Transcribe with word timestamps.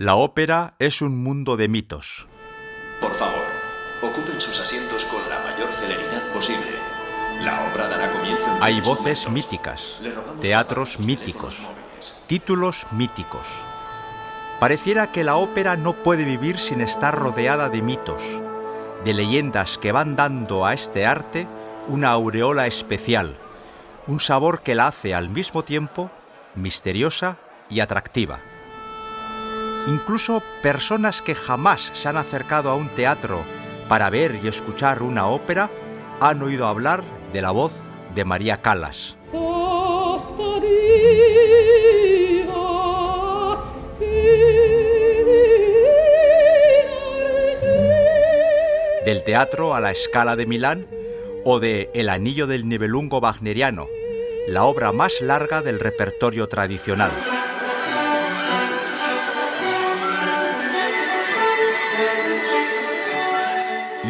La 0.00 0.14
ópera 0.14 0.76
es 0.78 1.02
un 1.02 1.22
mundo 1.22 1.58
de 1.58 1.68
mitos. 1.68 2.26
Por 3.02 3.12
favor, 3.12 3.44
ocupen 4.00 4.40
sus 4.40 4.58
asientos 4.58 5.04
con 5.04 5.20
la 5.28 5.40
mayor 5.40 5.70
celeridad 5.70 6.22
posible. 6.32 6.72
La 7.42 7.70
obra 7.70 7.86
dará 7.86 8.10
comienzo 8.10 8.46
en 8.56 8.62
Hay 8.62 8.80
voces 8.80 9.26
momentos. 9.26 9.30
míticas, 9.30 10.00
teatros 10.40 11.00
míticos, 11.00 11.68
títulos 12.26 12.86
míticos. 12.92 13.46
Pareciera 14.58 15.12
que 15.12 15.22
la 15.22 15.36
ópera 15.36 15.76
no 15.76 15.92
puede 16.02 16.24
vivir 16.24 16.58
sin 16.58 16.80
estar 16.80 17.14
rodeada 17.14 17.68
de 17.68 17.82
mitos, 17.82 18.22
de 19.04 19.12
leyendas 19.12 19.76
que 19.76 19.92
van 19.92 20.16
dando 20.16 20.64
a 20.64 20.72
este 20.72 21.04
arte 21.04 21.46
una 21.88 22.08
aureola 22.12 22.66
especial, 22.66 23.36
un 24.06 24.18
sabor 24.18 24.62
que 24.62 24.74
la 24.74 24.86
hace 24.86 25.14
al 25.14 25.28
mismo 25.28 25.62
tiempo 25.62 26.10
misteriosa 26.54 27.36
y 27.68 27.80
atractiva. 27.80 28.40
Incluso 29.86 30.42
personas 30.62 31.22
que 31.22 31.34
jamás 31.34 31.90
se 31.94 32.08
han 32.08 32.16
acercado 32.16 32.70
a 32.70 32.74
un 32.74 32.88
teatro 32.90 33.44
para 33.88 34.10
ver 34.10 34.38
y 34.42 34.48
escuchar 34.48 35.02
una 35.02 35.26
ópera 35.26 35.70
han 36.20 36.42
oído 36.42 36.66
hablar 36.66 37.02
de 37.32 37.42
la 37.42 37.50
voz 37.50 37.80
de 38.14 38.24
María 38.24 38.60
che 38.62 38.70
del 49.04 49.24
teatro 49.24 49.74
a 49.74 49.80
la 49.80 49.90
escala 49.90 50.36
de 50.36 50.46
Milán 50.46 50.86
o 51.44 51.58
de 51.58 51.90
El 51.94 52.08
anillo 52.10 52.46
del 52.46 52.68
Nibelungo 52.68 53.18
wagneriano, 53.18 53.88
la 54.46 54.64
obra 54.64 54.92
más 54.92 55.20
larga 55.20 55.62
del 55.62 55.80
repertorio 55.80 56.46
tradicional. 56.48 57.10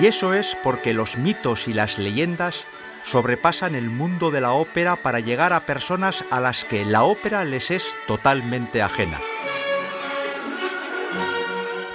Y 0.00 0.06
eso 0.06 0.32
es 0.32 0.56
porque 0.62 0.94
los 0.94 1.18
mitos 1.18 1.68
y 1.68 1.74
las 1.74 1.98
leyendas 1.98 2.64
sobrepasan 3.04 3.74
el 3.74 3.90
mundo 3.90 4.30
de 4.30 4.40
la 4.40 4.52
ópera 4.52 4.96
para 4.96 5.20
llegar 5.20 5.52
a 5.52 5.66
personas 5.66 6.24
a 6.30 6.40
las 6.40 6.64
que 6.64 6.86
la 6.86 7.02
ópera 7.02 7.44
les 7.44 7.70
es 7.70 7.94
totalmente 8.06 8.80
ajena. 8.80 9.20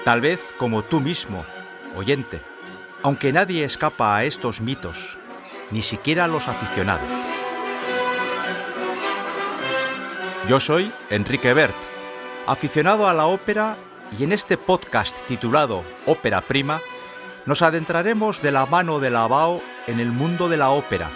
Tal 0.04 0.22
vez 0.22 0.40
como 0.60 0.84
tú 0.84 1.02
mismo, 1.02 1.46
oyente, 1.96 2.42
aunque 3.02 3.34
nadie 3.34 3.64
escapa 3.64 4.16
a 4.16 4.24
estos 4.24 4.62
mitos, 4.62 5.18
ni 5.72 5.82
siquiera 5.82 6.28
los 6.28 6.48
aficionados. 6.48 7.10
Yo 10.48 10.60
soy 10.60 10.92
Enrique 11.10 11.56
Bert, 11.56 11.76
aficionado 12.46 13.10
a 13.10 13.16
la 13.16 13.26
ópera 13.26 13.78
y 14.20 14.26
en 14.26 14.32
este 14.32 14.58
podcast 14.58 15.18
titulado 15.28 15.84
Ópera 16.06 16.42
Prima 16.42 16.80
nos 17.46 17.62
adentraremos 17.62 18.42
de 18.42 18.52
la 18.52 18.66
mano 18.66 19.00
de 19.00 19.10
la 19.10 19.28
Bao 19.28 19.62
en 19.88 20.00
el 20.00 20.12
mundo 20.12 20.50
de 20.50 20.58
la 20.58 20.70
ópera, 20.70 21.10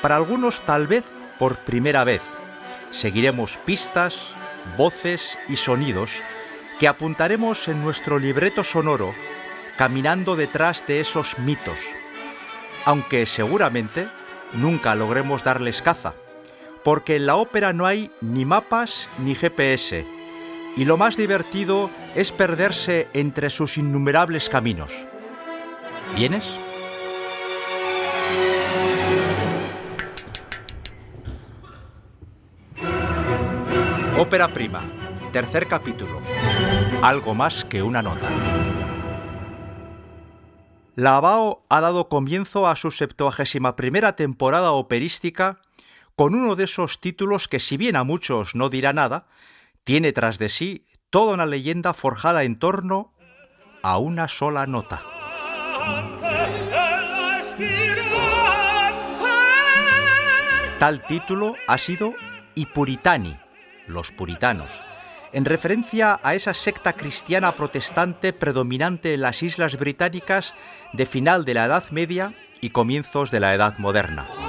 para 0.00 0.16
algunos 0.16 0.60
tal 0.62 0.86
vez 0.86 1.04
por 1.38 1.56
primera 1.58 2.04
vez. 2.04 2.22
Seguiremos 2.90 3.56
pistas, 3.58 4.16
voces 4.76 5.38
y 5.48 5.56
sonidos 5.56 6.20
que 6.78 6.88
apuntaremos 6.88 7.68
en 7.68 7.82
nuestro 7.82 8.18
libreto 8.18 8.64
sonoro 8.64 9.14
caminando 9.76 10.36
detrás 10.36 10.86
de 10.86 11.00
esos 11.00 11.38
mitos, 11.38 11.78
aunque 12.84 13.24
seguramente 13.26 14.06
nunca 14.52 14.94
logremos 14.94 15.44
darles 15.44 15.80
caza, 15.80 16.14
porque 16.84 17.16
en 17.16 17.26
la 17.26 17.36
ópera 17.36 17.72
no 17.72 17.86
hay 17.86 18.10
ni 18.20 18.44
mapas 18.44 19.08
ni 19.18 19.34
GPS, 19.34 20.04
y 20.76 20.84
lo 20.84 20.96
más 20.96 21.16
divertido 21.16 21.90
es 22.14 22.32
perderse 22.32 23.08
entre 23.14 23.48
sus 23.48 23.78
innumerables 23.78 24.48
caminos. 24.50 24.92
¿Vienes? 26.14 26.46
Ópera 34.18 34.48
prima, 34.48 34.84
tercer 35.32 35.66
capítulo. 35.66 36.20
Algo 37.02 37.34
más 37.34 37.64
que 37.64 37.82
una 37.82 38.02
nota. 38.02 38.28
La 40.94 41.16
ABAO 41.16 41.64
ha 41.70 41.80
dado 41.80 42.10
comienzo 42.10 42.68
a 42.68 42.76
su 42.76 42.90
71 42.90 43.74
primera 43.74 44.14
temporada 44.14 44.72
operística 44.72 45.62
con 46.14 46.34
uno 46.34 46.56
de 46.56 46.64
esos 46.64 47.00
títulos 47.00 47.48
que 47.48 47.58
si 47.58 47.78
bien 47.78 47.96
a 47.96 48.04
muchos 48.04 48.54
no 48.54 48.68
dirá 48.68 48.92
nada, 48.92 49.26
tiene 49.84 50.12
tras 50.12 50.38
de 50.38 50.50
sí 50.50 50.86
toda 51.08 51.32
una 51.32 51.46
leyenda 51.46 51.94
forjada 51.94 52.44
en 52.44 52.58
torno 52.58 53.14
a 53.82 53.96
una 53.96 54.28
sola 54.28 54.66
nota. 54.66 55.11
Tal 60.78 61.06
título 61.06 61.54
ha 61.68 61.78
sido 61.78 62.12
I 62.56 62.66
Puritani, 62.66 63.38
los 63.86 64.10
puritanos, 64.10 64.72
en 65.32 65.44
referencia 65.44 66.18
a 66.24 66.34
esa 66.34 66.54
secta 66.54 66.92
cristiana 66.92 67.52
protestante 67.52 68.32
predominante 68.32 69.14
en 69.14 69.20
las 69.20 69.44
islas 69.44 69.78
británicas 69.78 70.54
de 70.92 71.06
final 71.06 71.44
de 71.44 71.54
la 71.54 71.66
Edad 71.66 71.84
Media 71.92 72.34
y 72.60 72.70
comienzos 72.70 73.30
de 73.30 73.38
la 73.38 73.54
Edad 73.54 73.78
Moderna. 73.78 74.41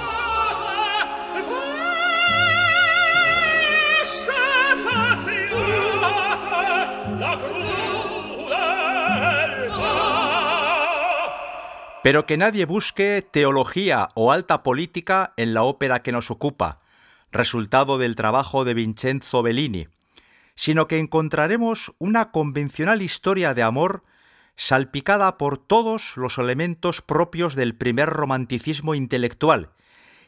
Pero 12.04 12.26
que 12.26 12.36
nadie 12.36 12.66
busque 12.66 13.22
teología 13.22 14.08
o 14.14 14.30
alta 14.30 14.62
política 14.62 15.32
en 15.38 15.54
la 15.54 15.62
ópera 15.62 16.02
que 16.02 16.12
nos 16.12 16.30
ocupa, 16.30 16.82
resultado 17.32 17.96
del 17.96 18.14
trabajo 18.14 18.66
de 18.66 18.74
Vincenzo 18.74 19.42
Bellini, 19.42 19.88
sino 20.54 20.86
que 20.86 20.98
encontraremos 20.98 21.94
una 21.96 22.30
convencional 22.30 23.00
historia 23.00 23.54
de 23.54 23.62
amor 23.62 24.04
salpicada 24.54 25.38
por 25.38 25.56
todos 25.56 26.18
los 26.18 26.36
elementos 26.36 27.00
propios 27.00 27.54
del 27.54 27.74
primer 27.74 28.10
romanticismo 28.10 28.94
intelectual, 28.94 29.70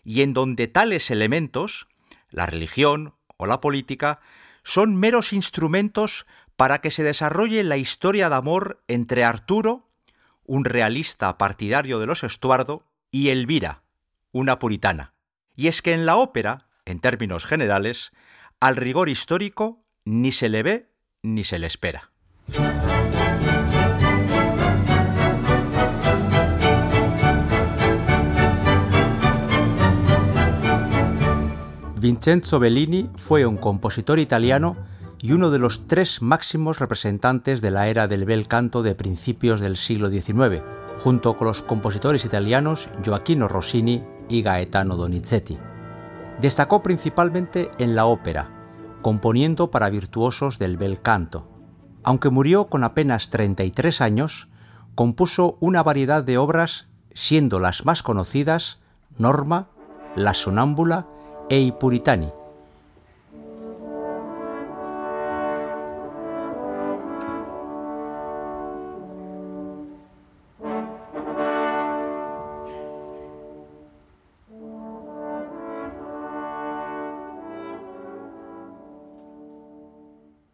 y 0.02 0.22
en 0.22 0.32
donde 0.32 0.68
tales 0.68 1.10
elementos, 1.10 1.88
la 2.30 2.46
religión 2.46 3.12
o 3.36 3.44
la 3.44 3.60
política, 3.60 4.20
son 4.62 4.96
meros 4.96 5.34
instrumentos 5.34 6.24
para 6.56 6.80
que 6.80 6.90
se 6.90 7.04
desarrolle 7.04 7.62
la 7.64 7.76
historia 7.76 8.30
de 8.30 8.36
amor 8.36 8.82
entre 8.88 9.24
Arturo, 9.24 9.85
un 10.46 10.64
realista 10.64 11.36
partidario 11.38 11.98
de 11.98 12.06
los 12.06 12.24
Estuardo, 12.24 12.84
y 13.10 13.30
Elvira, 13.30 13.82
una 14.32 14.58
puritana. 14.58 15.14
Y 15.54 15.68
es 15.68 15.80
que 15.80 15.94
en 15.94 16.06
la 16.06 16.16
ópera, 16.16 16.68
en 16.84 17.00
términos 17.00 17.46
generales, 17.46 18.12
al 18.60 18.76
rigor 18.76 19.08
histórico 19.08 19.82
ni 20.04 20.32
se 20.32 20.48
le 20.48 20.62
ve 20.62 20.90
ni 21.22 21.44
se 21.44 21.58
le 21.58 21.66
espera. 21.66 22.10
Vincenzo 31.98 32.60
Bellini 32.60 33.10
fue 33.16 33.46
un 33.46 33.56
compositor 33.56 34.18
italiano 34.18 34.76
y 35.20 35.32
uno 35.32 35.50
de 35.50 35.58
los 35.58 35.86
tres 35.86 36.22
máximos 36.22 36.78
representantes 36.78 37.60
de 37.60 37.70
la 37.70 37.88
era 37.88 38.08
del 38.08 38.24
bel 38.24 38.48
canto 38.48 38.82
de 38.82 38.94
principios 38.94 39.60
del 39.60 39.76
siglo 39.76 40.10
XIX, 40.10 40.62
junto 40.96 41.36
con 41.36 41.48
los 41.48 41.62
compositores 41.62 42.24
italianos 42.24 42.90
Gioacchino 43.02 43.48
Rossini 43.48 44.04
y 44.28 44.42
Gaetano 44.42 44.96
Donizetti. 44.96 45.58
Destacó 46.40 46.82
principalmente 46.82 47.70
en 47.78 47.94
la 47.94 48.06
ópera, 48.06 48.50
componiendo 49.02 49.70
para 49.70 49.90
virtuosos 49.90 50.58
del 50.58 50.76
bel 50.76 51.00
canto. 51.00 51.48
Aunque 52.02 52.30
murió 52.30 52.66
con 52.68 52.84
apenas 52.84 53.30
33 53.30 54.00
años, 54.00 54.48
compuso 54.94 55.56
una 55.60 55.82
variedad 55.82 56.22
de 56.22 56.38
obras, 56.38 56.86
siendo 57.14 57.58
las 57.58 57.84
más 57.84 58.02
conocidas 58.02 58.78
Norma, 59.18 59.68
La 60.14 60.34
Sonámbula 60.34 61.06
e 61.48 61.60
I 61.60 61.72
Puritani. 61.72 62.30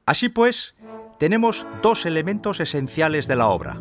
Así 0.06 0.28
pues, 0.28 0.74
tenemos 1.18 1.66
dos 1.82 2.06
elementos 2.06 2.60
esenciales 2.60 3.28
de 3.28 3.36
la 3.36 3.48
obra. 3.48 3.80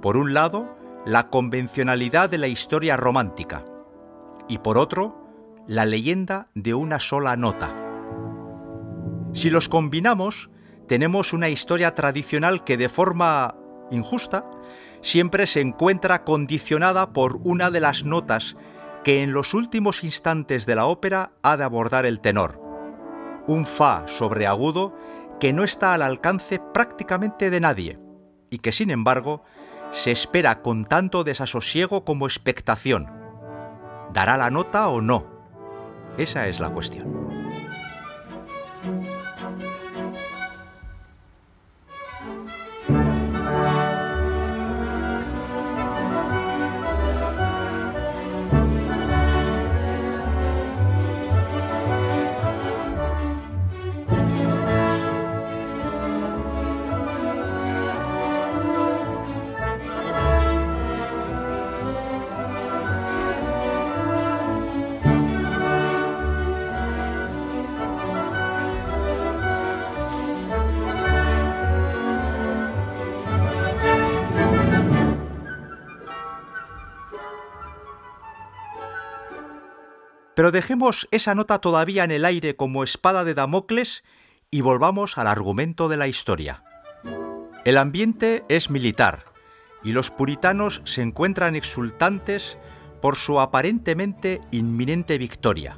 Por 0.00 0.16
un 0.16 0.32
lado, 0.32 0.76
la 1.04 1.28
convencionalidad 1.28 2.30
de 2.30 2.38
la 2.38 2.48
historia 2.48 2.96
romántica 2.96 3.64
y 4.48 4.58
por 4.58 4.78
otro, 4.78 5.16
la 5.66 5.84
leyenda 5.84 6.48
de 6.54 6.74
una 6.74 6.98
sola 6.98 7.36
nota. 7.36 7.74
Si 9.32 9.48
los 9.48 9.68
combinamos, 9.68 10.50
tenemos 10.88 11.32
una 11.32 11.48
historia 11.48 11.94
tradicional 11.94 12.64
que 12.64 12.76
de 12.76 12.88
forma 12.88 13.54
injusta 13.92 14.44
siempre 15.02 15.46
se 15.46 15.60
encuentra 15.60 16.24
condicionada 16.24 17.12
por 17.12 17.38
una 17.44 17.70
de 17.70 17.80
las 17.80 18.04
notas 18.04 18.56
que 19.04 19.22
en 19.22 19.32
los 19.32 19.54
últimos 19.54 20.02
instantes 20.02 20.66
de 20.66 20.74
la 20.74 20.86
ópera 20.86 21.32
ha 21.42 21.56
de 21.56 21.64
abordar 21.64 22.06
el 22.06 22.20
tenor. 22.20 22.60
Un 23.46 23.66
fa 23.66 24.02
sobreagudo 24.06 24.94
que 25.40 25.52
no 25.52 25.64
está 25.64 25.94
al 25.94 26.02
alcance 26.02 26.60
prácticamente 26.72 27.50
de 27.50 27.60
nadie 27.60 27.98
y 28.50 28.58
que 28.58 28.72
sin 28.72 28.90
embargo 28.90 29.42
se 29.90 30.12
espera 30.12 30.62
con 30.62 30.84
tanto 30.84 31.24
desasosiego 31.24 32.04
como 32.04 32.26
expectación. 32.26 33.10
¿Dará 34.12 34.36
la 34.36 34.50
nota 34.50 34.88
o 34.88 35.00
no? 35.00 35.24
Esa 36.18 36.46
es 36.46 36.60
la 36.60 36.70
cuestión. 36.70 37.29
Pero 80.40 80.52
dejemos 80.52 81.06
esa 81.10 81.34
nota 81.34 81.58
todavía 81.58 82.02
en 82.02 82.10
el 82.10 82.24
aire 82.24 82.56
como 82.56 82.82
espada 82.82 83.24
de 83.24 83.34
Damocles 83.34 84.04
y 84.50 84.62
volvamos 84.62 85.18
al 85.18 85.26
argumento 85.26 85.86
de 85.90 85.98
la 85.98 86.08
historia. 86.08 86.64
El 87.66 87.76
ambiente 87.76 88.42
es 88.48 88.70
militar 88.70 89.26
y 89.84 89.92
los 89.92 90.10
puritanos 90.10 90.80
se 90.86 91.02
encuentran 91.02 91.56
exultantes 91.56 92.56
por 93.02 93.16
su 93.16 93.38
aparentemente 93.38 94.40
inminente 94.50 95.18
victoria. 95.18 95.76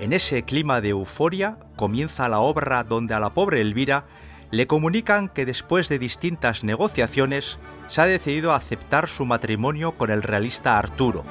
En 0.00 0.14
ese 0.14 0.44
clima 0.44 0.80
de 0.80 0.88
euforia 0.88 1.58
comienza 1.76 2.30
la 2.30 2.40
obra 2.40 2.84
donde 2.84 3.12
a 3.12 3.20
la 3.20 3.34
pobre 3.34 3.60
Elvira 3.60 4.06
le 4.50 4.66
comunican 4.66 5.28
que 5.28 5.44
después 5.44 5.90
de 5.90 5.98
distintas 5.98 6.64
negociaciones 6.64 7.58
se 7.88 8.00
ha 8.00 8.06
decidido 8.06 8.54
aceptar 8.54 9.08
su 9.08 9.26
matrimonio 9.26 9.98
con 9.98 10.10
el 10.10 10.22
realista 10.22 10.78
Arturo, 10.78 11.26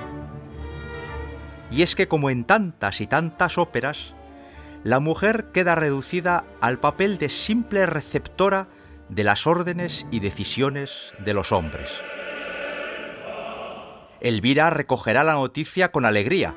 y 1.72 1.82
es 1.82 1.96
que 1.96 2.08
como 2.08 2.30
en 2.30 2.44
tantas 2.44 3.02
y 3.02 3.08
tantas 3.08 3.58
óperas, 3.58 4.14
la 4.84 5.00
mujer 5.00 5.52
queda 5.54 5.76
reducida 5.76 6.44
al 6.60 6.80
papel 6.80 7.18
de 7.18 7.30
simple 7.30 7.86
receptora 7.86 8.68
de 9.10 9.24
las 9.24 9.48
órdenes 9.48 10.06
y 10.12 10.20
decisiones 10.20 11.14
de 11.20 11.34
los 11.34 11.52
hombres. 11.52 11.92
Elvira 14.20 14.70
recogerá 14.70 15.24
la 15.24 15.34
noticia 15.34 15.92
con 15.92 16.06
alegría, 16.06 16.54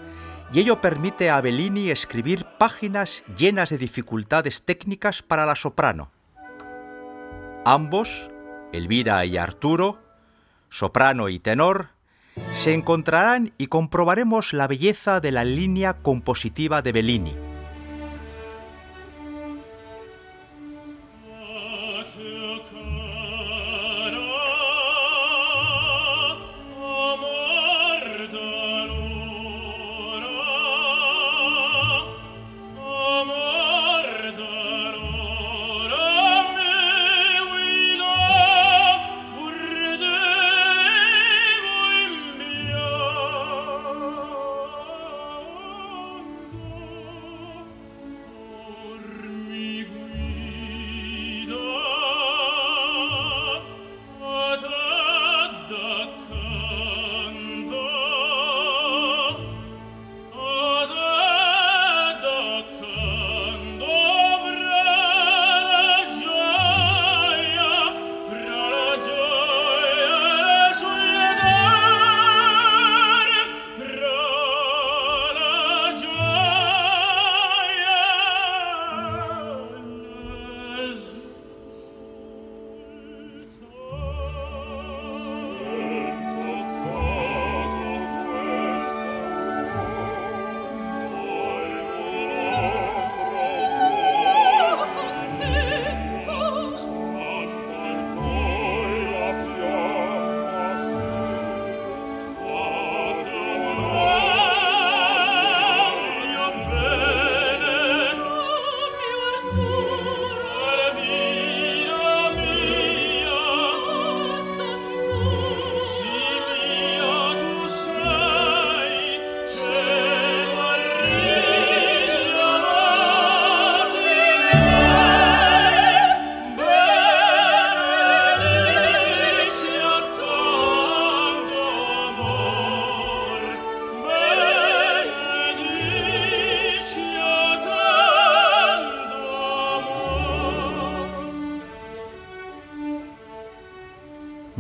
y 0.53 0.61
ello 0.61 0.81
permite 0.81 1.31
a 1.31 1.41
Bellini 1.41 1.91
escribir 1.91 2.45
páginas 2.59 3.25
llenas 3.37 3.71
de 3.71 3.79
dificultades 3.79 4.65
técnicas 4.65 5.23
para 5.23 5.47
la 5.47 5.57
soprano. 5.57 6.11
Ambos, 7.65 8.31
Elvira 8.73 9.25
y 9.25 9.39
Arturo, 9.39 9.99
soprano 10.69 11.29
y 11.29 11.39
tenor, 11.39 11.94
se 12.53 12.73
encontrarán 12.73 13.53
y 13.59 13.67
comprobaremos 13.67 14.53
la 14.53 14.67
belleza 14.67 15.21
de 15.21 15.33
la 15.33 15.45
línea 15.45 15.95
compositiva 15.95 16.83
de 16.83 16.93
Bellini. 16.93 17.54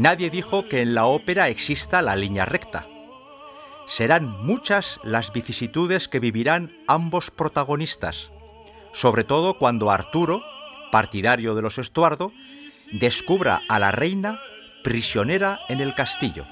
Nadie 0.04 0.28
dijo 0.28 0.68
que 0.68 0.82
en 0.82 0.94
la 0.94 1.06
ópera 1.06 1.49
exista 1.49 2.02
la 2.02 2.14
línea 2.14 2.44
recta. 2.44 2.87
Serán 3.87 4.44
muchas 4.44 5.00
las 5.02 5.32
vicisitudes 5.32 6.08
que 6.08 6.20
vivirán 6.20 6.76
ambos 6.87 7.30
protagonistas, 7.30 8.30
sobre 8.92 9.25
todo 9.25 9.56
cuando 9.56 9.90
Arturo, 9.90 10.42
partidario 10.92 11.54
de 11.54 11.62
los 11.62 11.78
Estuardo, 11.78 12.32
descubra 12.92 13.62
a 13.66 13.78
la 13.78 13.92
reina 13.92 14.42
prisionera 14.82 15.61
en 15.70 15.80
el 15.80 15.94
castillo. 15.94 16.44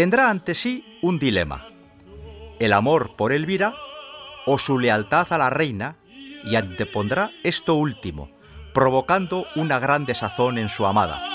Tendrá 0.00 0.30
ante 0.30 0.54
sí 0.54 0.98
un 1.02 1.18
dilema. 1.18 1.68
el 2.58 2.72
amor 2.72 3.16
por 3.16 3.34
Elvira 3.34 3.74
o 4.46 4.56
su 4.56 4.78
lealtad 4.78 5.30
a 5.30 5.36
la 5.36 5.50
reina 5.50 5.96
y 6.42 6.56
antepondrá 6.56 7.30
esto 7.44 7.74
último, 7.74 8.30
provocando 8.72 9.44
una 9.56 9.78
gran 9.78 10.06
desazón 10.06 10.56
en 10.56 10.70
su 10.70 10.86
amada. 10.86 11.29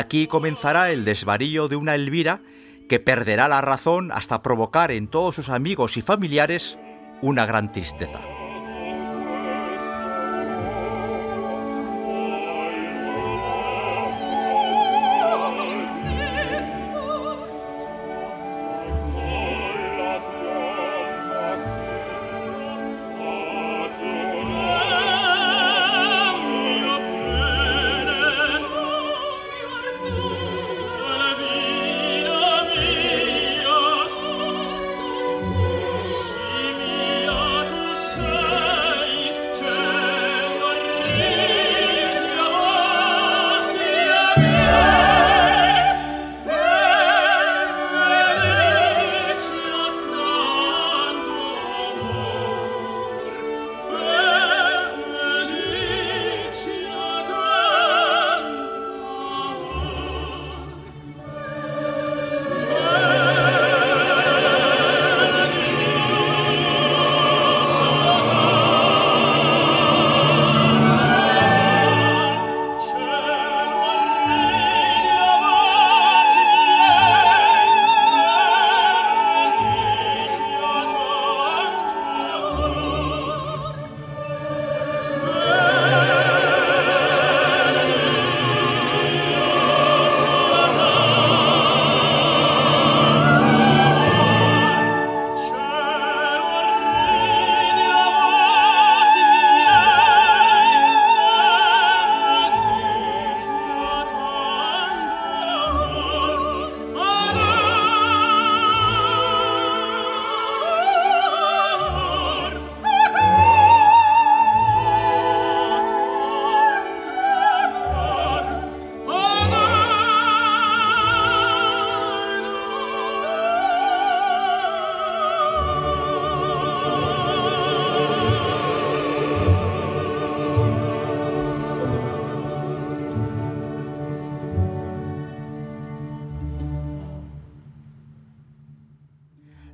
Aquí 0.00 0.26
comenzará 0.26 0.90
el 0.90 1.04
desvarío 1.04 1.68
de 1.68 1.76
una 1.76 1.94
Elvira 1.94 2.42
que 2.88 2.98
perderá 2.98 3.46
la 3.46 3.60
razón 3.60 4.10
hasta 4.12 4.42
provocar 4.42 4.90
en 4.90 5.06
todos 5.06 5.36
sus 5.36 5.48
amigos 5.48 5.96
y 5.96 6.02
familiares 6.02 6.76
una 7.22 7.46
gran 7.46 7.70
tristeza. 7.70 8.39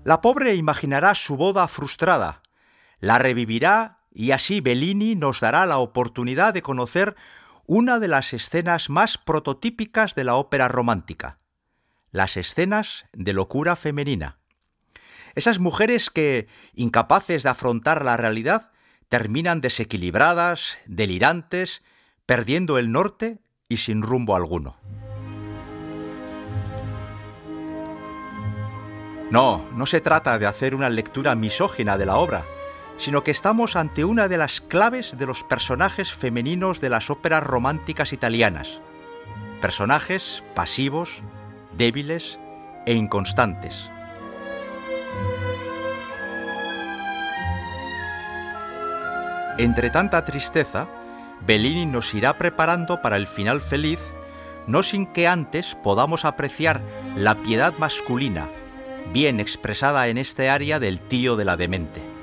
La 0.07 0.21
pobre 0.21 0.55
imaginará 0.55 1.17
su 1.17 1.37
boda 1.37 1.67
frustrada, 1.67 2.41
la 3.01 3.19
revivirá 3.19 3.99
y 4.13 4.31
así 4.31 4.61
Bellini 4.61 5.17
nos 5.17 5.41
dará 5.41 5.67
la 5.67 5.79
oportunidad 5.79 6.55
de 6.55 6.63
conocer 6.63 7.17
una 7.67 7.99
de 7.99 8.07
las 8.07 8.33
escenas 8.33 8.89
más 8.89 9.19
prototípicas 9.19 10.15
de 10.15 10.23
la 10.23 10.37
ópera 10.37 10.69
romántica, 10.69 11.41
las 12.13 12.37
escenas 12.37 13.07
de 13.15 13.33
locura 13.33 13.75
femenina. 13.75 14.39
Esas 15.35 15.59
mujeres 15.59 16.09
que, 16.09 16.47
incapaces 16.73 17.43
de 17.43 17.49
afrontar 17.49 18.05
la 18.05 18.17
realidad, 18.17 18.71
terminan 19.09 19.61
desequilibradas, 19.61 20.79
delirantes, 20.87 21.83
perdiendo 22.27 22.79
el 22.79 22.93
norte 22.93 23.41
y 23.69 23.79
sin 23.79 24.03
rumbo 24.03 24.37
alguno. 24.37 24.77
No, 29.31 29.67
no 29.73 29.87
se 29.87 30.01
trata 30.01 30.39
de 30.39 30.47
hacer 30.47 30.75
una 30.75 30.89
lectura 30.89 31.35
misógina 31.35 31.99
de 31.99 32.07
la 32.07 32.17
obra, 32.17 32.45
sino 32.97 33.25
que 33.25 33.33
estamos 33.33 33.75
ante 33.75 34.05
una 34.05 34.29
de 34.29 34.39
las 34.39 34.61
claves 34.61 35.19
de 35.19 35.27
los 35.27 35.43
personajes 35.43 36.13
femeninos 36.13 36.81
de 36.81 36.91
las 36.91 37.11
óperas 37.11 37.43
románticas 37.43 38.13
italianas. 38.13 38.81
Personajes 39.61 40.45
pasivos, 40.55 41.23
débiles 41.77 42.39
e 42.87 42.95
inconstantes. 42.95 43.91
Entre 49.59 49.91
tanta 49.91 50.25
tristeza, 50.25 50.87
Bellini 51.45 51.85
nos 51.85 52.15
irá 52.15 52.39
preparando 52.39 53.03
para 53.03 53.17
el 53.17 53.27
final 53.27 53.61
feliz, 53.61 53.99
no 54.69 54.85
sin 54.85 55.07
que 55.07 55.27
antes 55.27 55.75
podamos 55.75 56.25
apreciar 56.25 56.81
la 57.17 57.35
piedad 57.37 57.75
masculina 57.79 58.49
bien 59.13 59.41
expresada 59.41 60.09
en 60.09 60.19
este 60.19 60.49
área 60.49 60.81
del 60.81 61.01
tío 61.01 61.37
de 61.37 61.45
la 61.45 61.57
demente. 61.57 62.16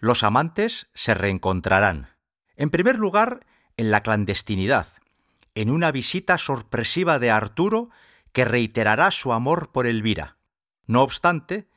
Los 0.00 0.24
amantes 0.24 0.88
se 0.94 1.12
reencontrarán. 1.12 2.08
En 2.56 2.70
primer 2.70 2.98
lugar, 2.98 3.46
en 3.76 3.90
la 3.90 4.02
clandestinidad, 4.02 4.86
en 5.54 5.70
una 5.70 5.92
visita 5.92 6.38
sorpresiva 6.38 7.18
de 7.18 7.30
Arturo 7.30 7.90
que 8.32 8.46
reiterará 8.46 9.10
su 9.10 9.32
amor 9.34 9.70
por 9.72 9.86
Elvira. 9.86 10.36
No 10.86 11.02
obstante, 11.02 11.68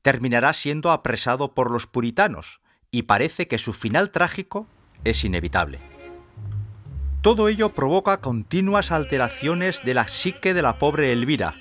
terminará 0.00 0.52
siendo 0.52 0.92
apresado 0.92 1.54
por 1.54 1.70
los 1.70 1.88
puritanos 1.88 2.60
y 2.92 3.02
parece 3.02 3.48
que 3.48 3.58
su 3.58 3.72
final 3.72 4.10
trágico 4.10 4.68
es 5.02 5.24
inevitable. 5.24 5.80
Todo 7.20 7.48
ello 7.48 7.74
provoca 7.74 8.20
continuas 8.20 8.92
alteraciones 8.92 9.80
de 9.84 9.94
la 9.94 10.06
psique 10.06 10.54
de 10.54 10.62
la 10.62 10.78
pobre 10.78 11.12
Elvira, 11.12 11.54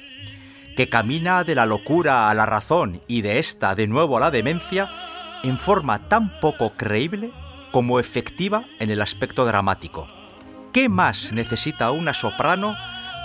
que 0.75 0.89
camina 0.89 1.43
de 1.43 1.55
la 1.55 1.65
locura 1.65 2.29
a 2.29 2.33
la 2.33 2.45
razón 2.45 3.01
y 3.07 3.21
de 3.21 3.39
esta 3.39 3.73
de 3.75 3.87
nuevo 3.87 4.17
a 4.17 4.19
la 4.19 4.31
demencia 4.31 4.89
en 5.43 5.57
forma 5.57 6.07
tan 6.09 6.39
poco 6.39 6.73
creíble 6.73 7.31
como 7.71 7.99
efectiva 7.99 8.65
en 8.79 8.91
el 8.91 9.01
aspecto 9.01 9.45
dramático. 9.45 10.07
¿Qué 10.73 10.89
más 10.89 11.31
necesita 11.31 11.91
una 11.91 12.13
soprano 12.13 12.75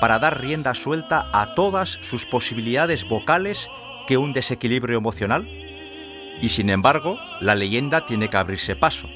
para 0.01 0.19
dar 0.19 0.41
rienda 0.41 0.75
suelta 0.75 1.29
a 1.33 1.55
todas 1.55 1.99
sus 2.03 2.27
posibilidades 2.27 3.09
vocales 3.09 3.69
que 4.07 4.17
un 4.17 4.33
desequilibrio 4.33 4.99
emocional? 4.99 5.47
Y 6.41 6.49
sin 6.49 6.71
embargo, 6.71 7.19
la 7.41 7.55
leyenda 7.55 8.05
tiene 8.05 8.29
que 8.29 8.37
abrirse 8.37 8.77
paso. 8.77 9.09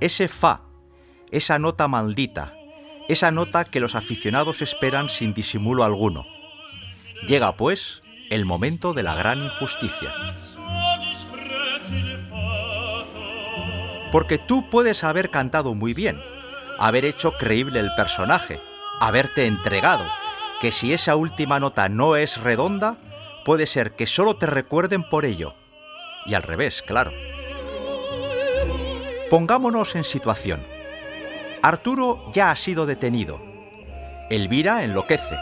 Ese 0.00 0.28
fa, 0.28 0.62
esa 1.30 1.58
nota 1.58 1.86
maldita, 1.88 2.54
esa 3.08 3.30
nota 3.30 3.64
que 3.64 3.80
los 3.80 3.94
aficionados 3.94 4.62
esperan 4.62 5.08
sin 5.08 5.34
disimulo 5.34 5.84
alguno. 5.84 6.26
Llega, 7.26 7.56
pues, 7.56 8.02
el 8.30 8.44
momento 8.44 8.94
de 8.94 9.02
la 9.02 9.14
gran 9.14 9.44
injusticia. 9.44 10.12
Porque 14.14 14.38
tú 14.38 14.70
puedes 14.70 15.02
haber 15.02 15.30
cantado 15.30 15.74
muy 15.74 15.92
bien, 15.92 16.20
haber 16.78 17.04
hecho 17.04 17.32
creíble 17.32 17.80
el 17.80 17.92
personaje, 17.96 18.60
haberte 19.00 19.44
entregado, 19.44 20.06
que 20.60 20.70
si 20.70 20.92
esa 20.92 21.16
última 21.16 21.58
nota 21.58 21.88
no 21.88 22.14
es 22.14 22.40
redonda, 22.40 22.96
puede 23.44 23.66
ser 23.66 23.96
que 23.96 24.06
solo 24.06 24.36
te 24.36 24.46
recuerden 24.46 25.02
por 25.02 25.24
ello. 25.24 25.56
Y 26.26 26.34
al 26.34 26.44
revés, 26.44 26.80
claro. 26.82 27.10
Pongámonos 29.30 29.96
en 29.96 30.04
situación. 30.04 30.64
Arturo 31.60 32.30
ya 32.32 32.52
ha 32.52 32.56
sido 32.56 32.86
detenido. 32.86 33.42
Elvira 34.30 34.84
enloquece. 34.84 35.36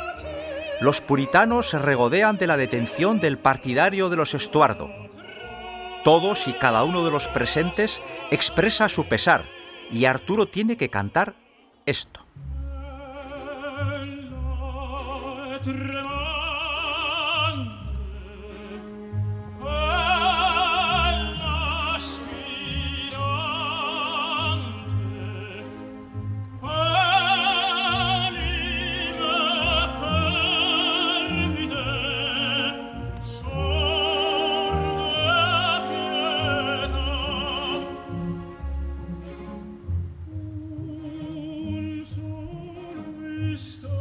Los 0.81 1.03
puritanos 1.03 1.69
se 1.69 1.79
regodean 1.79 2.39
de 2.39 2.47
la 2.47 2.57
detención 2.57 3.21
del 3.21 3.37
partidario 3.37 4.09
de 4.09 4.17
los 4.17 4.33
Estuardo 4.33 5.03
todos 6.03 6.49
y 6.49 6.53
cada 6.55 6.85
uno 6.85 7.05
de 7.05 7.11
los 7.11 7.29
presentes 7.29 8.01
expresa 8.31 8.89
su 8.89 9.07
pesar 9.07 9.45
y 9.91 10.07
Arturo 10.07 10.47
tiene 10.47 10.77
que 10.77 10.89
cantar 10.89 11.35
esto. 11.87 12.25
Christ 43.53 43.92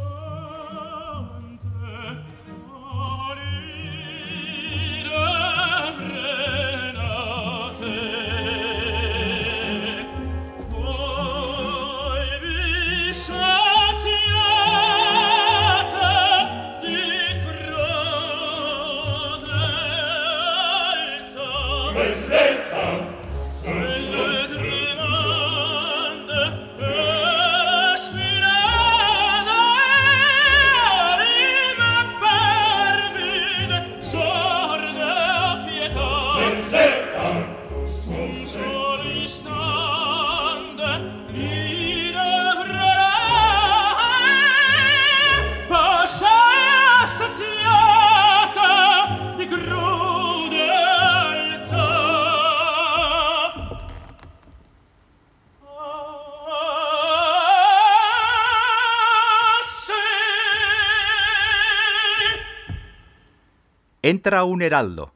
entra 64.12 64.44
un 64.44 64.60
heraldo. 64.60 65.14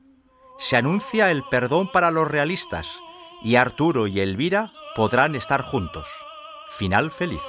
Se 0.58 0.74
anuncia 0.74 1.30
el 1.30 1.44
perdón 1.50 1.92
para 1.92 2.10
los 2.10 2.26
realistas 2.26 2.88
y 3.42 3.56
Arturo 3.56 4.06
y 4.06 4.20
Elvira 4.20 4.72
podrán 4.94 5.34
estar 5.34 5.60
juntos. 5.60 6.08
Final 6.70 7.10
feliz. 7.10 7.42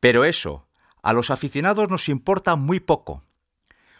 Pero 0.00 0.24
eso, 0.24 0.66
a 1.00 1.12
los 1.12 1.30
aficionados 1.30 1.88
nos 1.88 2.08
importa 2.08 2.56
muy 2.56 2.80
poco, 2.80 3.27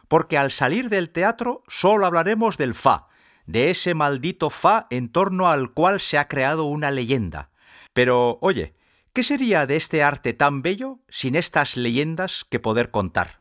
porque 0.09 0.39
al 0.39 0.51
salir 0.51 0.89
del 0.89 1.11
teatro 1.11 1.63
solo 1.69 2.07
hablaremos 2.07 2.57
del 2.57 2.75
Fa, 2.75 3.09
de 3.47 3.71
ese 3.71 3.95
maldito 3.95 4.51
Fa 4.51 4.87
en 4.91 5.11
torno 5.11 5.49
al 5.49 5.73
cual 5.73 6.01
se 6.01 6.19
ha 6.19 6.29
creado 6.29 6.65
una 6.65 6.91
leyenda. 6.91 7.51
Pero, 7.93 8.39
oye, 8.41 8.75
¿qué 9.13 9.23
sería 9.23 9.67
de 9.67 9.77
este 9.77 10.03
arte 10.03 10.33
tan 10.33 10.63
bello 10.63 10.99
sin 11.09 11.35
estas 11.35 11.77
leyendas 11.77 12.45
que 12.51 12.61
poder 12.61 12.91
contar? 12.91 13.38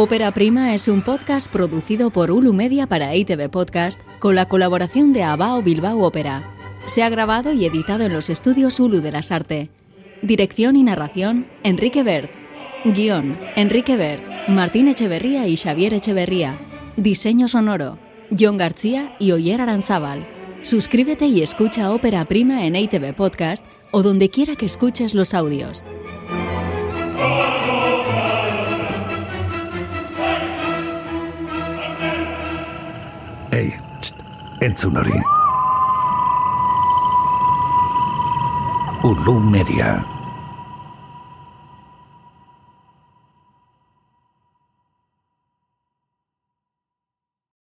Ópera 0.00 0.30
Prima 0.30 0.74
es 0.74 0.86
un 0.86 1.02
podcast 1.02 1.50
producido 1.50 2.10
por 2.10 2.30
Ulu 2.30 2.52
Media 2.52 2.86
para 2.86 3.16
ITV 3.16 3.50
Podcast 3.50 4.00
con 4.20 4.36
la 4.36 4.46
colaboración 4.46 5.12
de 5.12 5.24
Abao 5.24 5.60
Bilbao 5.60 5.98
Ópera. 6.02 6.48
Se 6.86 7.02
ha 7.02 7.08
grabado 7.08 7.52
y 7.52 7.66
editado 7.66 8.04
en 8.04 8.12
los 8.12 8.30
estudios 8.30 8.78
Ulu 8.78 9.00
de 9.00 9.10
las 9.10 9.32
Arte. 9.32 9.70
Dirección 10.22 10.76
y 10.76 10.84
narración, 10.84 11.48
Enrique 11.64 12.04
Bert. 12.04 12.30
Guión, 12.84 13.36
Enrique 13.56 13.96
Bert, 13.96 14.24
Martín 14.46 14.86
Echeverría 14.86 15.48
y 15.48 15.56
Xavier 15.56 15.94
Echeverría. 15.94 16.56
Diseño 16.96 17.48
sonoro, 17.48 17.98
John 18.38 18.56
García 18.56 19.16
y 19.18 19.32
Oyer 19.32 19.60
Aranzábal. 19.60 20.24
Suscríbete 20.62 21.26
y 21.26 21.42
escucha 21.42 21.90
Ópera 21.90 22.24
Prima 22.26 22.66
en 22.66 22.76
ITV 22.76 23.16
Podcast 23.16 23.64
o 23.90 24.04
donde 24.04 24.30
quiera 24.30 24.54
que 24.54 24.66
escuches 24.66 25.14
los 25.14 25.34
audios. 25.34 25.82
Entzun 34.60 34.96
hori. 34.96 35.18
Ulu 39.02 39.40
Media. 39.40 40.17